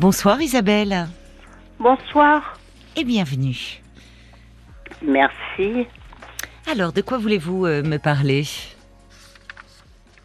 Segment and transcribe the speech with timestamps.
[0.00, 1.08] Bonsoir Isabelle.
[1.78, 2.58] Bonsoir.
[2.96, 3.80] Et bienvenue.
[5.02, 5.86] Merci.
[6.70, 8.44] Alors, de quoi voulez-vous euh, me parler?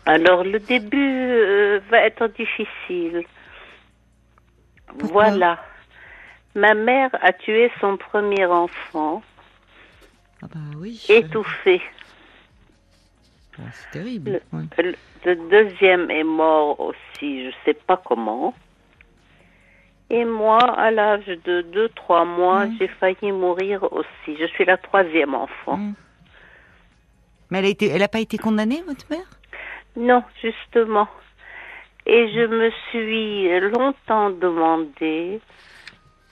[0.05, 0.97] Alors, le début
[1.31, 3.23] euh, va être difficile.
[4.99, 5.29] Pourquoi?
[5.29, 5.63] Voilà.
[6.55, 9.21] Ma mère a tué son premier enfant,
[10.41, 11.03] Ah bah oui.
[11.09, 11.81] étouffé.
[13.57, 14.41] Bon, c'est terrible.
[14.53, 14.65] Le, ouais.
[14.77, 14.95] le-
[15.25, 18.53] le deuxième est mort aussi, je sais pas comment.
[20.09, 22.75] Et moi, à l'âge de 2-3 mois, Mm.
[22.79, 24.37] j'ai failli mourir aussi.
[24.39, 25.77] Je suis la troisième enfant.
[25.77, 25.93] Mm.
[27.49, 29.27] Mais elle a été, elle a pas été condamnée, votre mère?
[29.95, 31.07] Non, justement.
[32.05, 35.39] Et je me suis longtemps demandé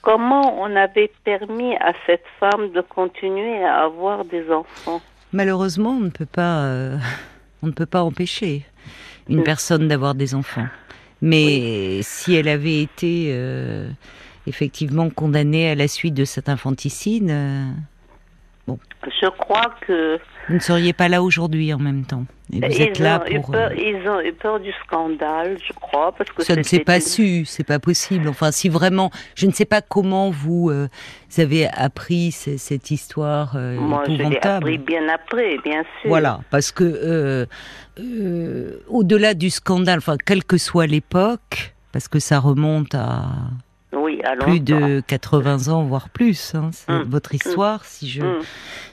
[0.02, 5.00] comment on avait permis à cette femme de continuer à avoir des enfants.
[5.32, 6.96] Malheureusement, on ne peut pas, euh,
[7.62, 8.64] on ne peut pas empêcher
[9.28, 9.44] une Mm.
[9.44, 10.66] personne d'avoir des enfants.
[11.24, 13.88] Mais si elle avait été euh,
[14.46, 17.64] effectivement condamnée à la suite de cet infanticide, euh,
[18.68, 22.24] Je crois que vous ne seriez pas là aujourd'hui en même temps.
[22.52, 23.52] Et vous êtes là ont eu pour.
[23.52, 26.80] peur, euh, ils ont eu peur du scandale, je crois, parce que Ça ne s'est
[26.80, 28.28] pas une- su, c'est pas possible.
[28.28, 30.88] Enfin, si vraiment, je ne sais pas comment vous, euh,
[31.30, 36.08] vous avez appris ce- cette histoire euh, Moi, je l'ai appris bien après, bien sûr.
[36.08, 37.46] Voilà, parce que euh,
[37.98, 43.24] euh, au-delà du scandale, enfin, quelle que soit l'époque, parce que ça remonte à
[44.24, 47.02] à plus de 80 ans, voire plus, hein, c'est Mm.
[47.08, 48.42] votre histoire, si je, Mm.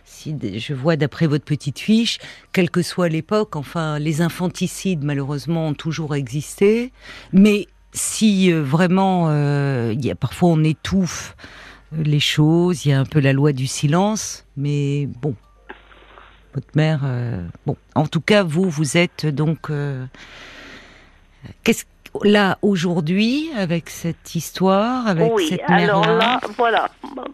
[0.06, 2.20] si je vois d'après votre petite fiche,
[2.54, 6.92] quelle que soit l'époque, enfin, les infanticides, malheureusement, ont toujours existé,
[7.34, 11.36] mais si euh, vraiment, euh, il y a parfois on étouffe
[11.94, 15.36] euh, les choses, il y a un peu la loi du silence, mais bon,
[16.54, 19.70] votre mère, euh, bon, en tout cas, vous, vous êtes donc,
[21.64, 21.86] qu'est-ce
[22.24, 26.90] là aujourd'hui avec cette histoire, avec oui, cette alors mère-là là, voilà,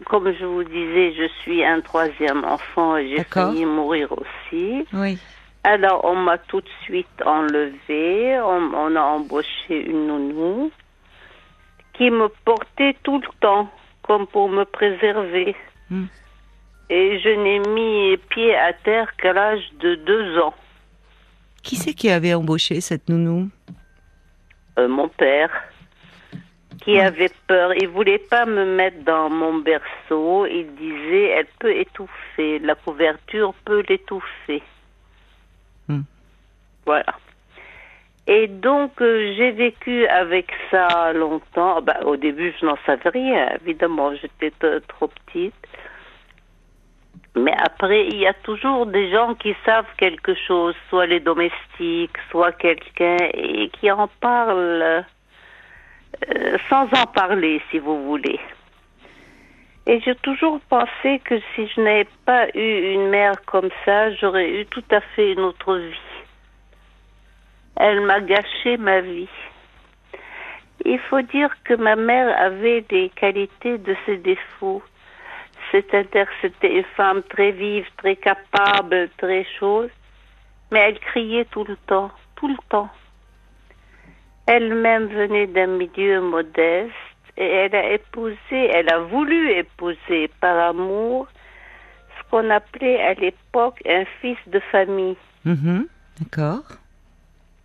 [0.06, 3.52] comme je vous disais, je suis un troisième enfant et j'ai D'accord.
[3.52, 4.84] failli mourir aussi.
[4.92, 5.18] Oui.
[5.64, 10.70] Alors, on m'a tout de suite enlevé, on, on a embauché une nounou
[11.94, 13.68] qui me portait tout le temps,
[14.02, 15.56] comme pour me préserver.
[15.90, 16.06] Hmm.
[16.90, 20.54] Et je n'ai mis pied à terre qu'à l'âge de deux ans.
[21.62, 23.50] Qui c'est qui avait embauché cette nounou?
[24.86, 25.50] Mon père,
[26.82, 30.46] qui avait peur, il voulait pas me mettre dans mon berceau.
[30.46, 34.62] Il disait, elle peut étouffer, la couverture peut l'étouffer.
[35.88, 36.02] Hmm.
[36.86, 37.14] Voilà.
[38.26, 41.80] Et donc, euh, j'ai vécu avec ça longtemps.
[41.80, 44.52] Bah, au début, je n'en savais rien, évidemment, j'étais
[44.86, 45.54] trop petite.
[47.36, 52.16] Mais après, il y a toujours des gens qui savent quelque chose, soit les domestiques,
[52.30, 55.04] soit quelqu'un, et qui en parlent
[56.26, 58.40] euh, sans en parler, si vous voulez.
[59.86, 64.50] Et j'ai toujours pensé que si je n'avais pas eu une mère comme ça, j'aurais
[64.50, 66.18] eu tout à fait une autre vie.
[67.76, 69.30] Elle m'a gâché ma vie.
[70.84, 74.82] Il faut dire que ma mère avait des qualités de ses défauts.
[75.70, 79.90] C'est-à-dire que c'était une femme très vive, très capable, très chose.
[80.70, 82.88] Mais elle criait tout le temps, tout le temps.
[84.46, 86.92] Elle-même venait d'un milieu modeste
[87.36, 91.28] et elle a épousé, elle a voulu épouser par amour
[92.18, 95.86] ce qu'on appelait à l'époque un fils de famille, Mhm,
[96.20, 96.64] D'accord.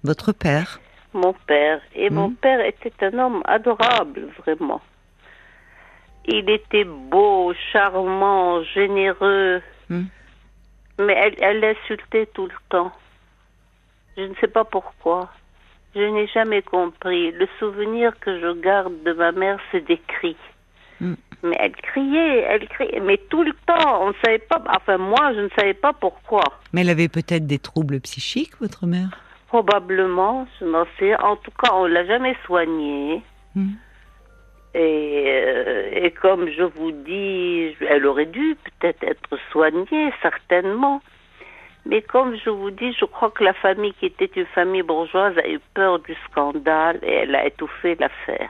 [0.03, 0.79] Votre père
[1.13, 1.79] mon père.
[1.95, 2.35] Et mon Mhm.
[2.37, 4.81] père était un homme adorable, vraiment.
[6.25, 9.61] Il était beau, charmant, généreux.
[9.89, 10.07] Mhm.
[10.99, 12.91] Mais elle, elle l'insultait tout le temps.
[14.15, 15.29] Je ne sais pas pourquoi.
[15.95, 17.31] Je n'ai jamais compris.
[17.31, 20.37] Le souvenir que je garde de ma mère, c'est des cris.
[20.99, 21.13] Mm.
[21.43, 24.03] Mais elle criait, elle criait, mais tout le temps.
[24.03, 24.61] On ne savait pas.
[24.75, 26.43] Enfin, moi, je ne savais pas pourquoi.
[26.71, 29.09] Mais elle avait peut-être des troubles psychiques, votre mère?
[29.47, 31.15] Probablement, je n'en sais.
[31.21, 33.21] En tout cas, on l'a jamais soignée.
[33.55, 33.75] Mhm.
[34.75, 41.01] Et, euh, et comme je vous dis, elle aurait dû peut-être être soignée, certainement.
[41.85, 45.37] Mais comme je vous dis, je crois que la famille qui était une famille bourgeoise
[45.37, 48.49] a eu peur du scandale et elle a étouffé l'affaire.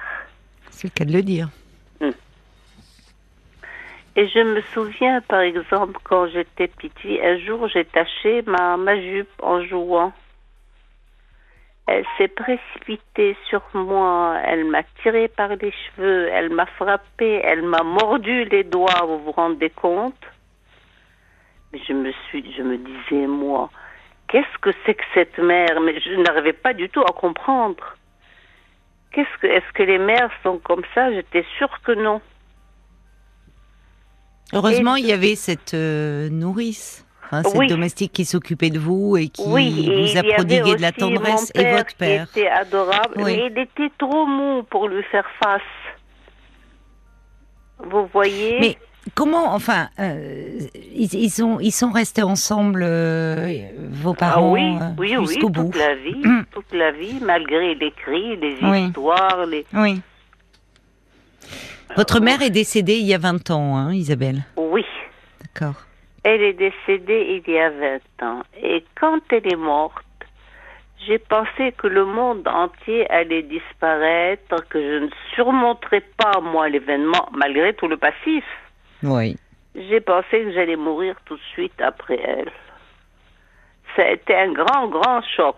[0.69, 1.49] C'est le cas de le dire.
[4.15, 8.77] Et je me souviens, par exemple, quand j'étais petite fille, un jour j'ai taché ma,
[8.77, 10.13] ma jupe en jouant.
[11.85, 17.63] Elle s'est précipitée sur moi, elle m'a tiré par les cheveux, elle m'a frappé, elle
[17.63, 20.15] m'a mordu les doigts, vous vous rendez compte?
[21.71, 23.69] Mais je me suis, je me disais moi,
[24.29, 25.81] qu'est-ce que c'est que cette mère?
[25.81, 27.97] Mais je n'arrivais pas du tout à comprendre.
[29.11, 31.11] Qu'est-ce que, est-ce que les mères sont comme ça?
[31.11, 32.21] J'étais sûre que non.
[34.53, 39.27] Heureusement, il y avait cette euh, nourrice, hein, cette domestique qui s'occupait de vous et
[39.27, 41.51] qui vous a prodigué de la tendresse.
[41.55, 42.27] et votre père.
[42.31, 45.61] Qui était adorable, mais il était trop mou pour lui faire face.
[47.79, 48.77] Vous voyez Mais
[49.15, 50.59] comment, enfin, euh,
[50.93, 55.63] ils, sont, ils sont restés ensemble, euh, vos parents, ah oui, oui, jusqu'au oui, bout?
[55.65, 56.21] toute la vie,
[56.51, 59.65] toute la vie, malgré les cris, les histoires, les.
[59.73, 60.01] Oui.
[61.95, 64.43] Votre mère est décédée il y a 20 ans, hein, Isabelle?
[64.57, 64.83] Oui.
[65.41, 65.75] D'accord.
[66.23, 68.43] Elle est décédée il y a 20 ans.
[68.61, 70.05] Et quand elle est morte,
[71.05, 77.27] j'ai pensé que le monde entier allait disparaître, que je ne surmonterais pas, moi, l'événement,
[77.33, 78.45] malgré tout le passif.
[79.01, 79.37] Oui.
[79.75, 82.51] J'ai pensé que j'allais mourir tout de suite après elle.
[83.95, 85.57] Ça a été un grand, grand choc.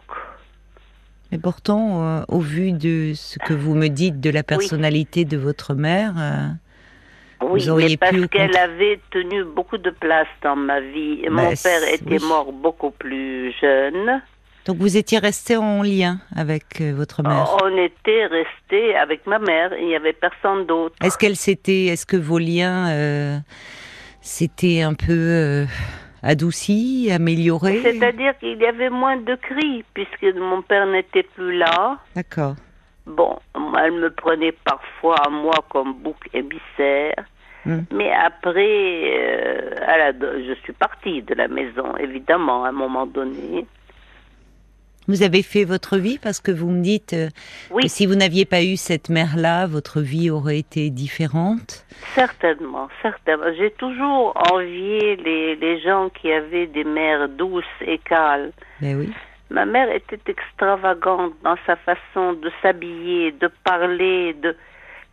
[1.31, 5.37] Mais pourtant, euh, au vu de ce que vous me dites de la personnalité de
[5.37, 6.47] votre mère, euh,
[7.51, 11.25] oui, vous mais parce qu'elle avait tenu beaucoup de place dans ma vie.
[11.29, 12.27] Mon Bah, père était oui.
[12.27, 14.21] mort beaucoup plus jeune.
[14.65, 17.55] Donc vous étiez resté en lien avec euh, votre mère.
[17.63, 19.71] On était resté avec ma mère.
[19.79, 20.95] Il n'y avait personne d'autre.
[21.03, 23.37] Est-ce qu'elle s'était, est-ce que vos liens euh,
[24.21, 25.65] s'étaient un peu euh,
[26.23, 27.79] adoucis, améliorés?
[27.83, 31.97] C'est-à-dire qu'il y avait moins de cris puisque mon père n'était plus là.
[32.15, 32.55] D'accord.
[33.05, 33.37] Bon,
[33.79, 37.13] elle me prenait parfois à moi comme bouc émissaire.
[37.65, 37.81] Hmm.
[37.91, 40.11] Mais après, euh,
[40.47, 43.65] je suis partie de la maison, évidemment, à un moment donné.
[45.07, 47.29] Vous avez fait votre vie parce que vous me dites euh,
[47.69, 51.85] Oui, que si vous n'aviez pas eu cette mère-là, votre vie aurait été différente.
[52.15, 53.45] certainement, certainement.
[53.57, 58.51] J'ai toujours envié les, les gens qui avaient des mères douces et calmes.
[58.81, 59.13] Ben oui.
[59.51, 64.55] Ma mère était extravagante dans sa façon de s'habiller, de parler, de...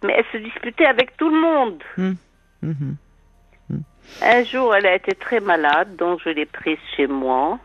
[0.03, 1.83] mais elle se disputait avec tout le monde.
[2.63, 2.97] Mhm.
[4.21, 7.59] Un jour, elle a été très malade, donc je l'ai prise chez moi.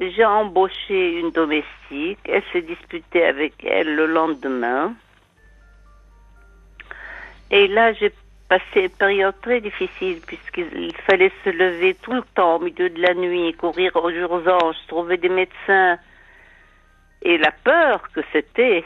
[0.00, 2.18] J'ai embauché une domestique.
[2.24, 4.94] Elle s'est disputée avec elle le lendemain.
[7.50, 8.12] Et là, j'ai
[8.48, 13.00] passé une période très difficile puisqu'il fallait se lever tout le temps au milieu de
[13.00, 15.98] la nuit, courir aux urgences, trouver des médecins.
[17.22, 18.84] Et la peur que c'était.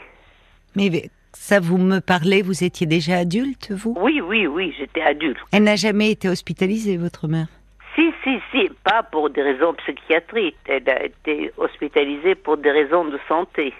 [0.75, 0.89] Mais
[1.33, 3.95] ça, vous me parlez, vous étiez déjà adulte, vous?
[3.99, 5.37] Oui, oui, oui, j'étais adulte.
[5.51, 7.47] Elle n'a jamais été hospitalisée, votre mère?
[7.95, 10.57] Si, si, si, pas pour des raisons psychiatriques.
[10.65, 13.73] Elle a été hospitalisée pour des raisons de santé.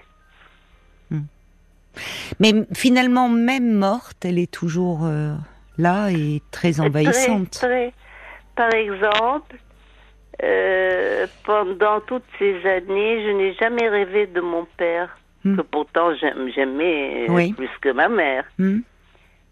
[2.40, 5.36] Mais finalement, même morte, elle est toujours euh,
[5.78, 7.52] là et très envahissante.
[7.52, 7.94] Très, très.
[8.56, 9.56] Par exemple,
[10.44, 15.58] euh, pendant toutes ces années, je n'ai jamais rêvé de mon père, Hmm.
[15.58, 17.54] que pourtant j'aime- j'aimais euh, Oui.
[17.54, 18.46] plus que ma mère.
[18.58, 18.80] Hmm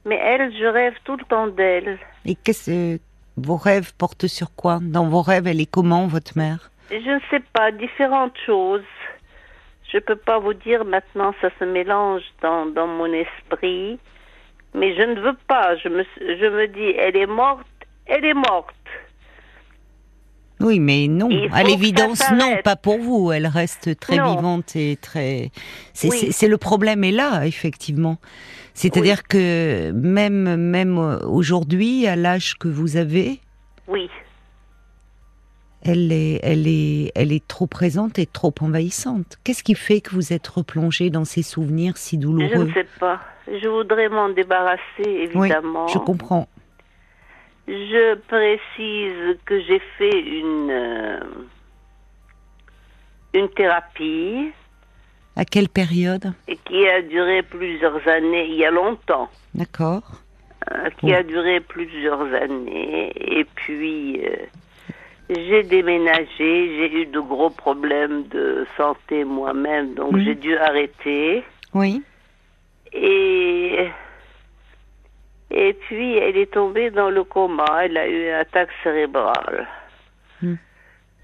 [0.06, 2.00] Mais elle, je rêve tout le temps d'elle.
[2.26, 2.98] Et qu'est-ce
[3.38, 4.80] vos rêves portent sur quoi?
[4.82, 6.72] Dans vos rêves, elle est comment, votre mère?
[6.90, 8.84] Je ne sais pas, différentes choses.
[9.92, 14.00] Je peux pas vous dire maintenant, ça se mélange dans, dans mon esprit.
[14.74, 15.76] Mais je ne veux pas.
[15.78, 17.68] Je me, je me dis, elle est morte,
[18.06, 18.74] elle est morte.
[20.62, 21.30] Oui, mais non.
[21.52, 23.32] À l'évidence, non, pas pour vous.
[23.32, 24.36] Elle reste très Non.
[24.36, 25.52] vivante et très.
[25.94, 26.32] C'est Oui.
[26.50, 28.18] le problème est là, effectivement.
[28.74, 33.40] C'est-à-dire que même même euh, aujourd'hui, à l'âge que vous avez,
[33.88, 34.10] Oui.
[35.84, 39.38] elle est elle est elle est trop présente et trop envahissante.
[39.44, 42.66] Qu'est-ce qui fait que vous êtes replongé dans ces souvenirs si Je douloureux?
[42.66, 43.20] ne sais pas.
[43.48, 44.80] Je voudrais m'en débarrasser,
[45.36, 45.88] Oui, évidemment.
[45.88, 46.48] je comprends.
[47.72, 51.20] Je précise que j'ai fait une, euh,
[53.34, 54.52] une thérapie
[55.38, 60.04] À quelle période et qui a duré plusieurs années, il y a longtemps, D'accord.
[60.70, 63.14] euh, qui a duré plusieurs années.
[63.16, 64.36] Et puis, euh,
[65.30, 71.46] j'ai déménagé, j'ai eu de gros problèmes de santé moi-même, donc j'ai dû arrêter.
[71.74, 72.04] Oui.
[72.92, 73.88] Et,
[75.54, 77.66] et puis, elle est tombée dans le coma.
[77.84, 79.68] Elle a eu une attaque cérébrale.
[80.42, 80.56] Hmm.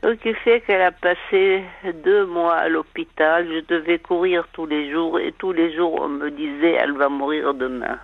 [0.04, 1.64] Ce qui fait qu'elle a passé
[2.06, 3.48] deux mois à l'hôpital.
[3.48, 7.10] Je devais courir tous les jours et tous les jours, on me disait elle va
[7.10, 7.98] mourir demain.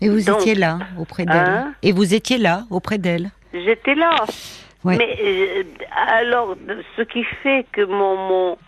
[0.00, 1.36] Et vous Donc, étiez là auprès d'elle.
[1.36, 1.72] hein?
[1.82, 3.30] Et vous étiez là auprès d'elle.
[3.52, 4.10] J'étais là.
[4.84, 4.96] Ouais.
[4.98, 5.62] Mais euh,
[5.96, 6.54] alors,
[6.96, 8.58] ce qui fait que mon, mon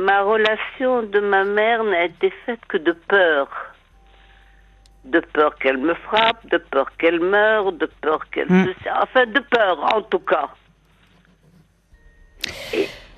[0.00, 3.48] ma relation de ma mère n'a été faite que de peur.
[5.08, 8.50] De peur qu'elle me frappe, de peur qu'elle meure, de peur qu'elle...
[8.50, 8.66] Mm.
[8.66, 10.48] se- Enfin, de peur, en tout cas.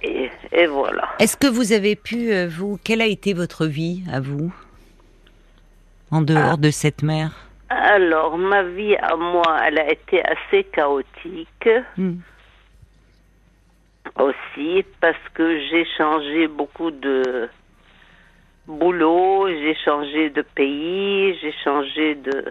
[0.03, 1.09] Et, et voilà.
[1.19, 4.53] Est-ce que vous avez pu, euh, vous, quelle a été votre vie à vous
[6.11, 7.33] en dehors de cette mère
[7.69, 12.17] Alors, ma vie à moi, elle a été assez chaotique Hmm.
[14.19, 17.49] aussi parce que j'ai changé beaucoup de
[18.79, 22.45] boulot, j'ai changé de pays, j'ai changé de,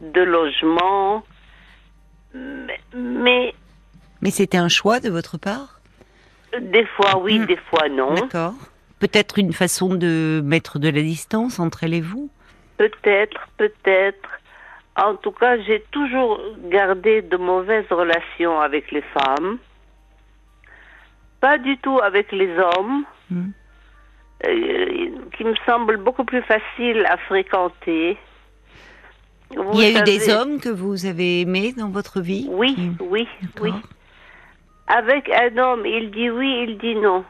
[0.00, 1.22] de logement.
[2.34, 3.54] Mais,
[4.20, 5.80] mais c'était un choix de votre part?
[6.60, 7.46] Des fois oui, Hmm.
[7.46, 8.14] des fois non.
[8.14, 8.54] D'accord.
[9.00, 12.30] Peut-être une façon de mettre de la distance entre elle et vous?
[12.76, 14.28] Peut-être, peut-être.
[14.96, 19.58] En tout cas, j'ai toujours gardé de mauvaises relations avec les femmes.
[21.40, 23.50] Pas du tout avec les hommes, Hmm.
[24.48, 28.16] Euh, qui me semblent beaucoup plus faciles à fréquenter.
[29.56, 32.74] Vous Il y a eu des hommes que vous avez aimés dans votre vie Oui,
[32.74, 33.28] Qui- oui,
[33.60, 33.72] oui.
[34.86, 37.24] Avec un homme, il dit oui, il dit non.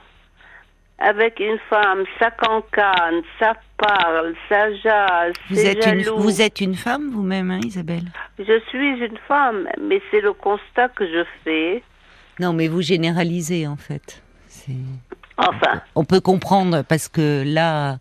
[0.99, 6.77] Avec une femme, ça cancane, ça parle, ça jase, Vous êtes, une, vous êtes une
[6.77, 8.05] femme vous-même, hein, Isabelle
[8.39, 11.83] Je suis une femme, mais c'est le constat que je fais.
[12.41, 14.23] Non, mais vous généralisez en fait.
[15.37, 17.99] Enfin, On peut comprendre parce que là,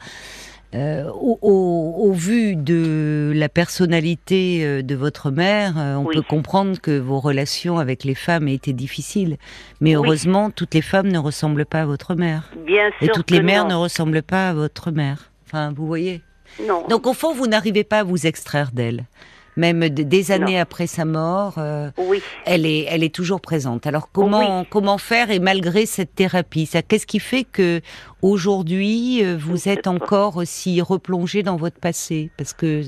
[0.76, 6.16] euh, au, au- au vu de la personnalité euh, de votre mère, euh, on Oui.
[6.16, 9.38] peut comprendre que vos relations avec les femmes aient été difficiles.
[9.82, 10.04] Mais Oui.
[10.06, 12.52] heureusement, toutes les femmes ne ressemblent pas à votre mère.
[12.66, 15.32] bien Et sûr toutes que les mères ne ressemblent pas à votre mère.
[15.48, 16.22] Enfin, vous voyez.
[16.68, 16.86] Non.
[16.88, 19.06] Donc au fond, vous n'arrivez pas à vous extraire d'elle.
[19.56, 20.62] Même des années Non.
[20.62, 22.22] après sa mort, euh, oui.
[22.46, 23.86] elle est, elle est toujours présente.
[23.86, 24.68] Alors comment, Oui.
[24.72, 27.82] comment faire et malgré cette thérapie, ça, qu'est-ce qui fait que
[28.22, 32.32] aujourd'hui euh, vous êtes encore aussi replongé dans votre passé?
[32.38, 32.82] Parce que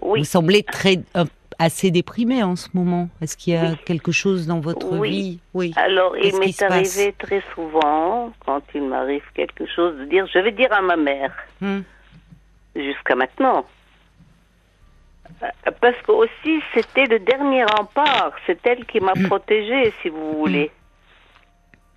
[0.00, 0.20] Oui.
[0.20, 1.00] vous semblez très
[1.58, 3.08] assez déprimé en ce moment.
[3.20, 5.38] Est-ce qu'il y a quelque chose dans votre vie?
[5.54, 5.72] Oui.
[5.76, 10.50] Alors, il m'est arrivé très souvent, quand il m'arrive quelque chose, de dire, je vais
[10.52, 11.80] dire à ma mère, Hmm.
[12.74, 13.64] jusqu'à maintenant.
[15.42, 18.32] Euh, Parce que aussi, c'était le dernier rempart.
[18.46, 20.70] C'est elle qui m'a protégée, si vous voulez.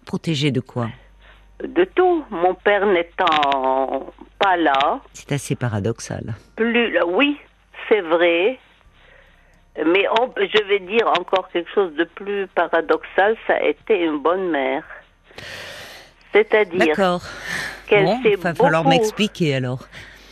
[0.06, 0.90] Protégé de quoi?
[1.64, 2.26] De tout.
[2.30, 6.36] Mon père n'étant pas là, C'est assez paradoxal.
[6.56, 7.38] plus là, oui,
[7.90, 8.60] c'est vrai.
[9.86, 14.20] Mais on- je vais dire encore quelque chose de plus paradoxal, ça a été une
[14.20, 14.84] bonne mère.
[16.34, 17.22] C'est-à-dire D'accord.
[17.88, 19.88] qu'elle Bon, s'est il va falloir m'expliquer alors.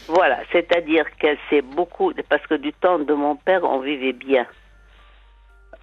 [0.07, 4.45] Voilà, c'est-à-dire qu'elle s'est beaucoup, parce que du temps de mon père, on vivait bien.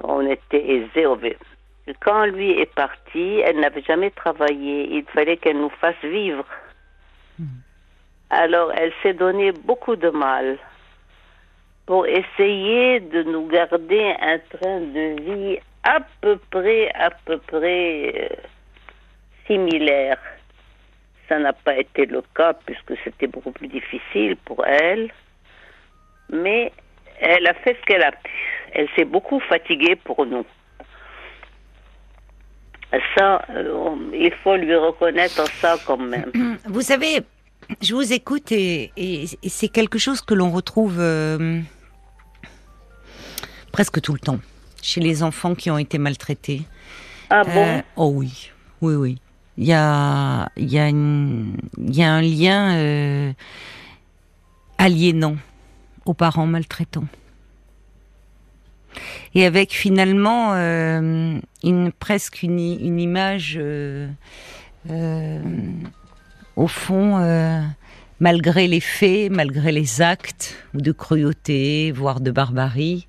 [0.02, 1.06] On était aisés.
[1.06, 1.38] on vivait-
[2.00, 4.88] Quand lui est parti, elle n'avait jamais travaillé.
[4.94, 6.44] Il fallait qu'elle nous fasse vivre.
[8.28, 10.58] Alors, elle s'est donné beaucoup de mal
[11.86, 18.30] pour essayer de nous garder un train de vie à peu près, à peu près
[18.30, 18.36] euh,
[19.46, 20.18] similaire.
[21.30, 25.10] Ça n'a pas été le cas puisque c'était beaucoup plus difficile pour elle.
[26.28, 26.72] Mais
[27.20, 28.30] elle a fait ce qu'elle a pu.
[28.72, 30.44] Elle s'est beaucoup fatiguée pour nous.
[33.16, 36.32] Ça, euh, on- il faut lui reconnaître ça quand même.
[36.64, 37.20] Vous savez,
[37.80, 41.60] je vous écoute et, et- et c'est quelque chose que l'on retrouve euh,
[43.72, 44.40] presque tout le temps
[44.82, 46.62] chez les enfants qui ont été maltraités.
[47.30, 47.50] Ah bon?
[47.64, 48.50] Euh, oh oui,
[48.82, 49.18] oui, oui.
[49.60, 53.32] Il y a, un lien euh,
[54.78, 55.36] aliénant
[56.06, 57.04] aux parents maltraitants.
[59.34, 64.08] Et avec finalement euh, une presque une, image, euh,
[66.56, 67.18] au fond,
[68.18, 73.08] malgré les faits, malgré les actes de cruauté, voire de barbarie,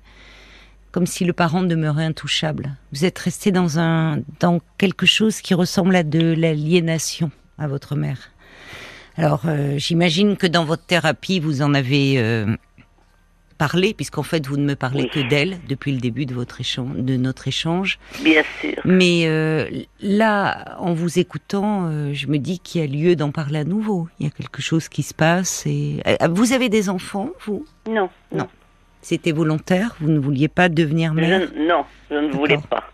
[0.92, 2.76] comme si le parent demeurait intouchable.
[2.92, 7.96] Vous êtes resté dans un dans quelque chose qui ressemble à de l'aliénation à votre
[7.96, 8.30] mère.
[9.16, 12.46] Alors, euh, j'imagine que dans votre thérapie, vous en avez euh,
[13.58, 15.10] parlé, puisqu'en fait, vous ne me parlez Oui.
[15.10, 17.98] que d'elle depuis le début de votre échange, de notre échange.
[18.24, 18.74] Bien sûr.
[18.86, 19.68] Mais euh,
[20.00, 23.64] là, en vous écoutant, euh, je me dis qu'il y a lieu d'en parler à
[23.64, 24.08] nouveau.
[24.18, 25.64] Il y a quelque chose qui se passe.
[25.66, 27.64] Et vous avez des enfants, vous?
[27.88, 28.48] Non, Non.
[29.02, 32.84] C'était volontaire Vous ne vouliez pas devenir mère Je, non, je ne voulais pas.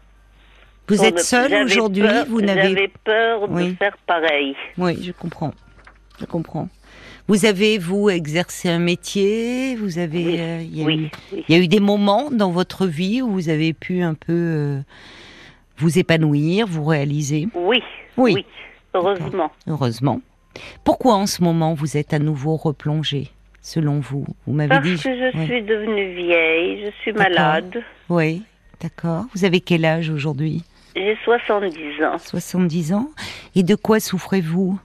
[0.89, 4.57] Vous On êtes seule aujourd'hui Vous n'avez J'avais peur de faire pareil.
[4.79, 5.53] Oui, je comprends.
[6.19, 6.69] Je comprends.
[7.29, 10.25] Vous avez, vous, exercé un métier Vous avez.
[10.25, 11.45] Oui, euh, il, y a eu, oui, oui.
[11.47, 14.33] il y a eu des moments dans votre vie où vous avez pu un peu
[14.33, 14.81] euh,
[15.77, 17.83] vous épanouir, vous réaliser Oui,
[18.17, 18.33] Oui.
[18.35, 18.47] oui,
[18.95, 19.53] heureusement.
[19.67, 20.23] heureusement.
[20.85, 23.31] Pourquoi en ce moment vous êtes à nouveau replongé,
[23.69, 24.97] selon vous Vous m'avez Parce dit.
[24.97, 27.83] que je suis devenue vieille, je suis malade.
[28.09, 28.43] Oui,
[28.81, 29.25] d'accord.
[29.35, 30.65] Vous avez quel âge aujourd'hui?
[30.97, 32.19] J'ai 70 ans.
[32.19, 33.09] 70 ans.
[33.55, 34.79] Et de quoi souffrez-vous?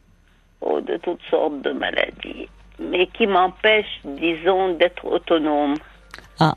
[0.62, 2.48] Oh, de toutes sortes de maladies.
[2.80, 5.76] Mais qui m'empêchent, disons, d'être autonome.
[6.40, 6.56] Ah.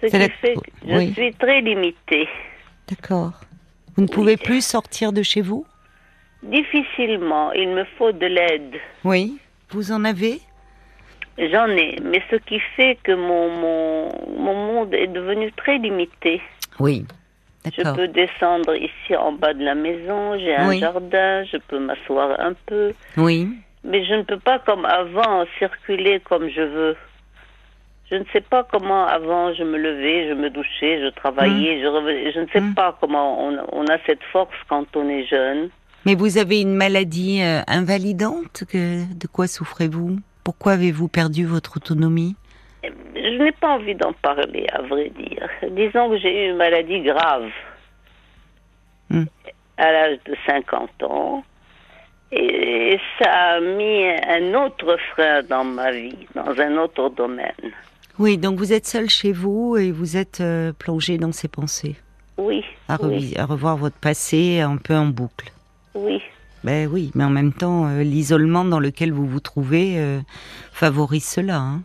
[0.00, 1.12] Ce C'est qui la- fait que je oui.
[1.14, 2.28] suis très limitée.
[2.88, 3.32] D'accord.
[3.96, 5.64] Vous ne pouvez plus sortir de chez vous?
[6.42, 8.76] Difficilement, il me faut de l'aide.
[9.04, 9.38] Oui.
[9.70, 10.40] Vous en avez?
[11.38, 14.08] J'en ai, mais ce qui fait que mon, mon,
[14.38, 16.42] mon monde est devenu très limité.
[16.78, 17.06] Oui.
[17.64, 20.80] Je peux descendre ici en bas de la maison, j'ai un Oui.
[20.80, 23.48] jardin, je peux m'asseoir un peu, Oui.
[23.84, 26.96] mais je ne peux pas comme avant circuler comme je veux.
[28.10, 31.86] Je ne sais pas comment avant je me levais, je me douchais, je travaillais, je
[31.86, 32.32] revenais.
[32.32, 32.74] Je ne sais Mm.
[32.74, 35.68] pas comment on, on a cette force quand on est jeune.
[36.06, 40.18] Mais vous avez une maladie euh, invalidante que, De quoi souffrez-vous?
[40.50, 42.34] Pourquoi avez-vous perdu votre autonomie
[42.82, 45.48] Je n'ai pas envie d'en parler, à vrai dire.
[45.70, 47.48] Disons que j'ai eu une maladie grave
[49.10, 49.26] Hmm.
[49.78, 51.44] à l'âge de 50 ans.
[52.32, 57.70] Et ça a mis un autre frein dans ma vie, dans un autre domaine.
[58.18, 61.94] Oui, donc vous êtes seul chez vous et vous êtes euh, plongé dans ces pensées,
[62.38, 65.52] Oui, à, oui, revi- à revoir votre passé un peu en boucle.
[65.94, 66.20] oui.
[66.64, 70.20] Ben oui, mais en même temps, euh, l'isolement dans lequel vous vous trouvez euh,
[70.72, 71.56] favorise cela.
[71.56, 71.82] hein.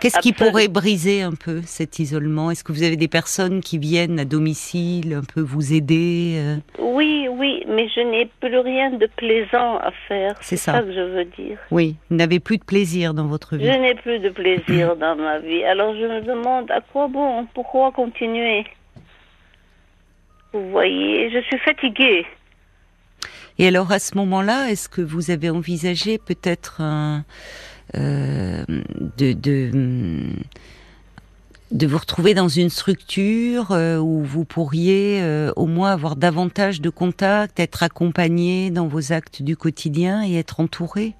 [0.00, 2.50] Qu'est-ce qui pourrait briser un peu cet isolement?
[2.50, 6.56] Est-ce que vous avez des personnes qui viennent à domicile un peu vous aider euh?
[6.80, 10.34] Oui, oui, mais je n'ai plus rien de plaisant à faire.
[10.40, 10.72] C'est ça.
[10.72, 10.82] ça.
[10.82, 11.56] que je veux dire.
[11.70, 13.78] Oui, vous n'avez plus de plaisir dans votre Je vie.
[13.78, 15.62] n'ai plus de plaisir dans ma vie.
[15.62, 17.46] Alors je me demande à quoi bon?
[17.54, 18.64] Pourquoi continuer?
[20.52, 22.26] Vous voyez, je suis fatiguée.
[23.58, 26.80] Et alors à ce moment-là, est-ce que vous avez envisagé peut-être
[27.94, 28.82] euh, hum,
[31.72, 36.80] de vous retrouver dans une structure euh, où vous pourriez euh, au moins avoir davantage
[36.80, 41.14] de contacts, être accompagné dans vos actes du quotidien et être entouré?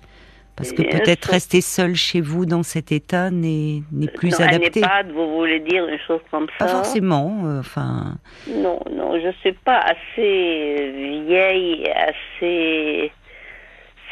[0.55, 4.49] Parce que peut-être rester seul chez vous dans cet état n'est n'est plus non, un
[4.49, 4.81] adapté.
[4.81, 7.43] EHPAD, vous voulez dire une chose comme Pas ça forcément.
[7.47, 8.17] euh, Enfin,
[8.49, 13.11] Non, non, je suis pas assez vieille, assez.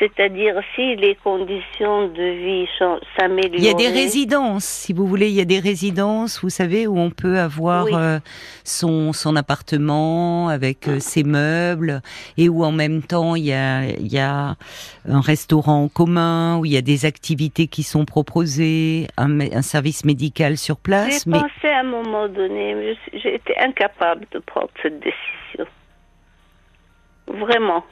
[0.00, 2.66] C'est-à-dire, si les conditions de vie
[3.18, 3.58] s'améliorent.
[3.58, 6.86] Il y a des résidences, si vous voulez, il y a des résidences, vous savez,
[6.86, 7.92] où on peut avoir Oui.
[7.94, 8.18] euh,
[8.64, 12.00] son, son appartement avec euh, ses meubles
[12.38, 14.56] et où en même temps il y a, il y a
[15.06, 20.06] un restaurant en commun, où il y a des activités qui sont proposées, un, service
[20.06, 21.24] médical sur place.
[21.24, 25.66] J'ai Mais pensé à un moment donné, mais j'ai été incapable de prendre cette décision.
[27.26, 27.84] Vraiment.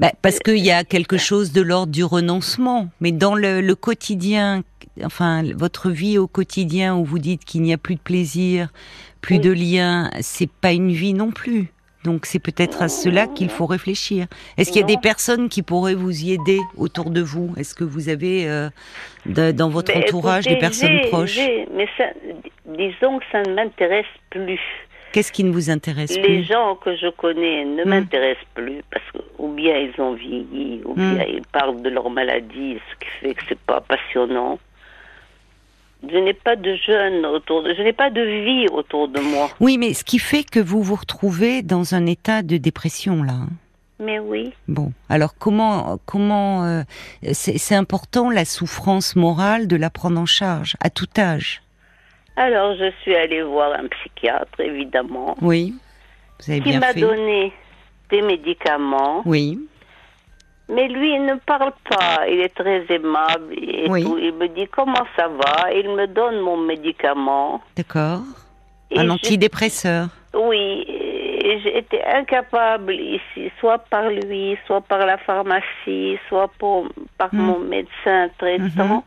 [0.00, 2.88] Bah, parce qu'il y a quelque chose de l'ordre du renoncement.
[3.00, 4.62] Mais dans le, le quotidien,
[5.02, 8.68] enfin votre vie au quotidien où vous dites qu'il n'y a plus de plaisir,
[9.20, 9.40] plus Oui.
[9.40, 11.68] de lien, c'est pas une vie non plus.
[12.04, 14.26] Donc c'est peut-être à cela qu'il faut réfléchir.
[14.58, 17.54] Est-ce qu'il y a des personnes qui pourraient vous y aider autour de vous?
[17.56, 18.68] Est-ce que vous avez euh,
[19.24, 21.38] de- dans votre entourage écoutez, des personnes proches?
[21.74, 22.04] Mais ça,
[22.76, 24.60] disons que ça ne m'intéresse plus.
[25.14, 27.88] Qu'est-ce qui ne vous intéresse Les plus gens que je connais ne Hmm.
[27.88, 31.14] m'intéressent plus parce que ou bien ils ont vieilli, ou Hmm.
[31.14, 34.58] bien ils parlent de leur maladie, ce qui fait que c'est pas passionnant.
[36.10, 39.48] Je n'ai pas de jeunes autour de, je n'ai pas de vie autour de moi.
[39.60, 43.32] Oui, mais ce qui fait que vous vous retrouvez dans un état de dépression là.
[43.34, 43.48] hein.
[44.00, 46.82] Mais oui, Bon, alors comment comment euh,
[47.32, 51.62] c'est important la souffrance morale de la prendre en charge à tout âge?
[52.36, 55.74] Alors je suis allée voir un psychiatre évidemment, Oui,
[56.40, 57.52] vous avez qui m'a donné
[58.10, 59.58] des médicaments, Oui,
[60.68, 64.02] mais lui il ne parle pas, il est très aimable et Oui.
[64.04, 64.18] tout.
[64.18, 67.60] Il me dit comment ça va, il me donne mon médicament.
[67.76, 68.20] d'accord.
[68.96, 70.08] Un antidépresseur.
[70.34, 70.84] Oui,
[71.66, 76.86] été incapable ici, soit par lui, soit par la pharmacie, soit pour-
[77.18, 77.38] par Mm.
[77.38, 79.04] mon médecin traitant,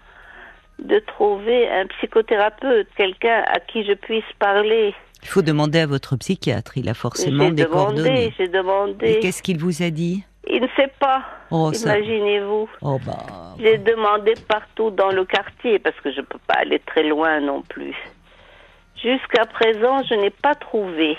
[0.80, 4.94] de trouver un psychothérapeute, quelqu'un à qui je puisse parler.
[5.24, 6.78] Il faut demander à votre psychiatre.
[6.78, 8.34] Il a forcément J'ai des demandé, coordonnées.
[8.38, 9.20] j'ai Et demandé.
[9.22, 10.24] qu'est-ce qu'il vous a dit?
[10.50, 12.70] Il ne sait pas, Oh imaginez-vous.
[12.82, 13.56] Oh bah.
[13.60, 17.42] J'ai demandé partout dans le quartier parce que je ne peux pas aller très loin
[17.42, 17.94] non plus.
[19.02, 21.18] Jusqu'à présent, je n'ai pas trouvé.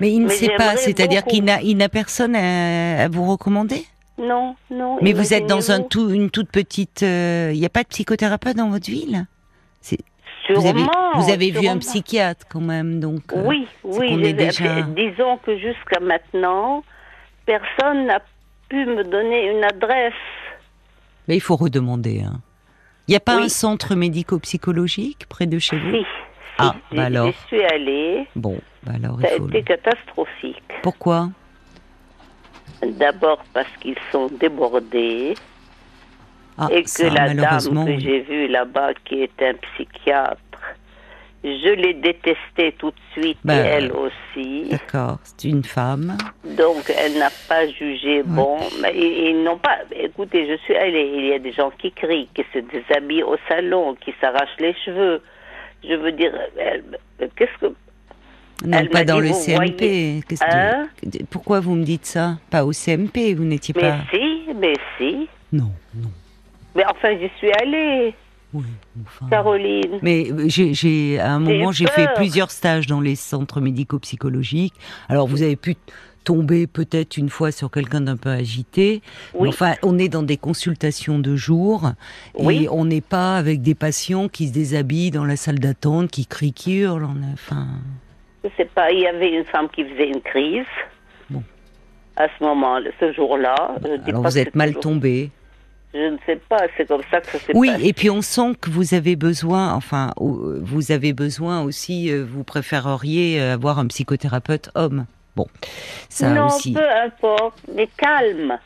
[0.00, 3.84] Mais il ne Mais sait pas, c'est-à-dire qu'il n'a personne à, à vous recommander?
[4.18, 4.98] Non, non.
[5.00, 5.88] Mais vous êtes dans un imaginez-vous.
[5.88, 7.02] tout, une toute petite.
[7.02, 9.26] euh, Il n'y a pas de psychothérapeute dans votre ville?
[10.50, 13.20] Vous avez, Sûrement, vous avez vu un psychiatre quand même, donc.
[13.34, 14.24] euh, Oui, c'est oui.
[14.24, 16.82] est déjà- Disons que jusqu'à maintenant,
[17.44, 18.20] personne n'a
[18.70, 20.14] pu me donner une adresse.
[21.28, 22.22] Mais il faut redemander.
[22.22, 22.40] hein.
[23.06, 23.44] Il n'y a pas Oui.
[23.44, 25.90] un centre médico-psychologique près de chez vous?
[25.96, 26.04] Si,
[26.56, 27.26] Ah, bah alors.
[27.26, 28.26] j'y suis allée.
[28.34, 29.48] Bon, bah alors Ça a il faut.
[29.48, 30.62] été catastrophique.
[30.82, 31.28] Pourquoi?
[32.82, 35.34] D'abord parce qu'ils sont débordés
[36.56, 38.00] Ah, et que ça, la dame que oui.
[38.00, 40.38] j'ai vue là-bas, qui est un psychiatre,
[41.44, 44.68] je l'ai détestée tout de suite et elle aussi.
[44.70, 46.16] D'accord, c'est une femme.
[46.44, 48.58] Donc elle n'a pas jugé bon.
[48.82, 49.78] Mais ils, n'ont pas.
[49.92, 51.10] Écoutez, je suis allée.
[51.14, 54.74] Il y a des gens qui crient, qui se déshabillent au salon, qui s'arrachent les
[54.84, 55.22] cheveux.
[55.84, 56.32] Je veux dire,
[57.36, 57.72] qu'est-ce que
[58.66, 59.54] Non, Elle pas dans dit, le CMP.
[59.54, 60.88] voyez- Qu'est-ce que- Hein
[61.30, 63.98] Pourquoi vous me dites ça Pas au CMP, vous n'étiez Mais pas.
[64.12, 65.28] si, mais si.
[65.52, 66.10] Non, non.
[66.74, 68.14] Mais enfin, j'y suis allée,
[68.52, 68.64] Oui,
[69.04, 69.26] enfin.
[69.30, 69.98] Caroline.
[70.02, 74.74] Mais j'ai, à un moment, j'ai fait plusieurs stages dans les centres médico-psychologiques.
[75.08, 75.76] Alors, vous avez pu
[76.24, 79.02] tomber peut-être une fois sur quelqu'un d'un peu agité.
[79.34, 79.48] Mais Oui.
[79.48, 81.92] enfin, on est dans des consultations de jour
[82.38, 82.64] Oui.
[82.64, 86.26] et on n'est pas avec des patients qui se déshabillent dans la salle d'attente, qui
[86.26, 87.08] crient, qui hurlent.
[87.32, 87.66] Enfin,
[88.50, 90.64] Je sais pas, il y avait une femme qui faisait une crise.
[91.30, 91.42] Bon.
[92.16, 93.54] À ce moment, ce jour-là.
[94.06, 95.30] Alors vous êtes mal tombé.
[95.94, 97.86] Je ne sais pas, c'est comme ça que ça s'est Oui, passé.
[97.88, 102.44] et puis on sent que vous avez besoin, enfin, vous avez besoin aussi, euh, vous
[102.44, 105.06] préféreriez euh, avoir un psychothérapeute homme.
[105.34, 105.46] Bon,
[106.10, 106.74] ça non, aussi.
[106.74, 108.58] peu importe, mais calme.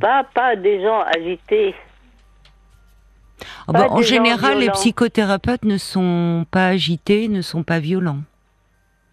[0.00, 1.74] Pas, pas des gens agités.
[3.68, 8.20] Ah bah, en général, les psychothérapeutes ne sont pas agités, ne sont pas violents.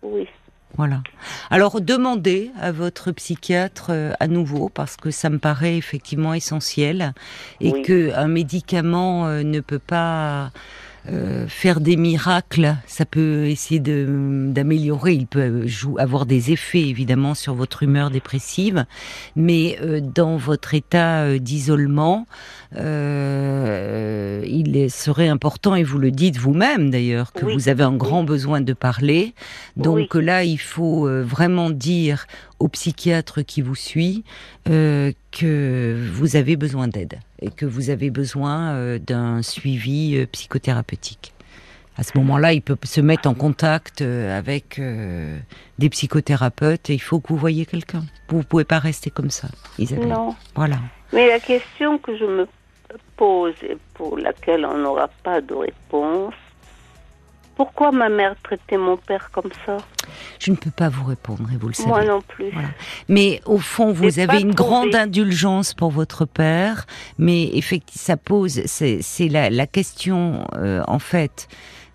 [0.02, 0.28] Oui.
[0.76, 1.02] Voilà.
[1.50, 7.14] Alors demandez à votre psychiatre euh, à nouveau parce que ça me paraît effectivement essentiel
[7.62, 7.82] et Oui.
[7.82, 10.52] que un médicament euh, ne peut pas
[11.10, 12.76] euh, faire des miracles.
[12.86, 15.14] Ça peut essayer de d'améliorer.
[15.14, 18.86] Il peut jou- avoir des effets évidemment sur votre humeur dépressive,
[19.36, 22.26] mais euh, dans votre état euh, d'isolement,
[22.76, 27.54] euh, il serait important et vous le dites vous-même d'ailleurs que Oui.
[27.54, 29.34] vous avez un grand besoin de parler.
[29.76, 30.24] Donc Oui.
[30.26, 32.26] là, il faut euh, vraiment dire
[32.60, 34.24] au psychiatre qui vous suit
[34.70, 40.26] euh, que vous avez besoin d'aide et que vous avez besoin euh, d'un suivi euh,
[40.32, 41.32] psychothérapeute.
[41.98, 44.80] À ce moment-là, il peut se mettre en contact euh, avec
[45.80, 48.04] des psychothérapeutes et il faut que vous voyez quelqu'un.
[48.30, 49.48] Vous ne pouvez pas rester comme ça,
[49.80, 50.10] Isabelle.
[50.10, 50.36] Non.
[50.56, 50.78] Voilà.
[51.12, 52.48] Mais la question que je me
[53.16, 56.36] pose et pour laquelle on n'aura pas de réponse,
[57.58, 59.78] pourquoi ma mère traitait mon père comme ça?
[60.40, 61.90] Je ne peux pas vous répondre et vous le savez.
[61.90, 62.52] Moi non plus.
[62.54, 62.70] Voilà.
[63.10, 64.70] Mais au fond, vous avez une trouvé.
[64.70, 66.86] grande indulgence pour votre père,
[67.18, 71.48] mais effectivement, ça pose, c'est c'est la, la question, euh, en fait.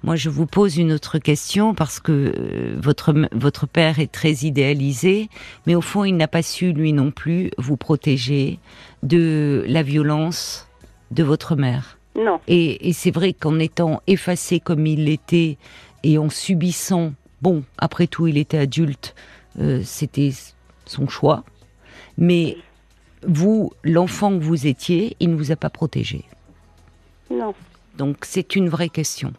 [0.03, 4.33] Moi, je vous pose une autre question parce que euh, votre votre père est très
[4.33, 5.29] idéalisé,
[5.67, 8.59] mais au fond, il n'a pas su lui non plus vous protéger
[9.05, 10.69] de la violence
[11.13, 11.99] de votre mère.
[12.15, 12.41] Non.
[12.47, 15.57] Et, et c'est vrai qu'en étant effacé comme il l'était
[16.03, 19.15] et en subissant, bon, après tout, il était adulte,
[19.59, 20.33] euh, c'était
[20.85, 21.45] son choix.
[22.19, 22.57] Mais
[23.27, 26.25] vous, l'enfant que vous étiez, il ne vous a pas protégé.
[27.31, 27.55] Non.
[27.97, 29.33] Donc c'est une vraie question.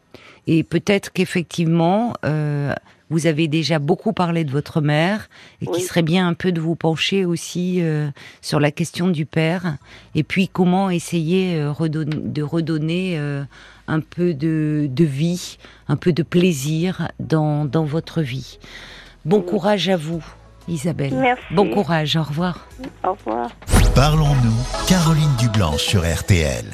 [0.47, 2.73] Et peut-être qu'effectivement, euh,
[3.13, 5.29] vous avez déjà beaucoup parlé de votre mère
[5.61, 5.81] et qu'il Oui.
[5.81, 8.09] serait bien un peu de vous pencher aussi euh,
[8.41, 9.77] sur la question du père
[10.15, 13.43] et puis comment essayer euh, redonner- de redonner euh,
[13.87, 18.57] un peu de, de vie, un peu de plaisir dans, dans votre vie.
[19.25, 20.25] Bon courage à vous,
[20.67, 21.13] Isabelle.
[21.13, 21.43] Merci.
[21.51, 22.67] Bon courage, au revoir.
[23.03, 23.51] Au revoir.
[23.93, 26.65] Parlons-nous, Caroline Dublanche sur RTL.